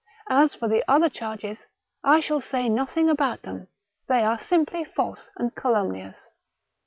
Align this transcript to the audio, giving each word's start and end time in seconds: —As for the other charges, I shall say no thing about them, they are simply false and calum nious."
—As 0.41 0.55
for 0.55 0.67
the 0.67 0.83
other 0.87 1.09
charges, 1.09 1.67
I 2.03 2.21
shall 2.21 2.41
say 2.41 2.67
no 2.69 2.85
thing 2.87 3.07
about 3.07 3.43
them, 3.43 3.67
they 4.07 4.23
are 4.23 4.39
simply 4.39 4.83
false 4.83 5.29
and 5.37 5.55
calum 5.55 5.91
nious." 5.91 6.31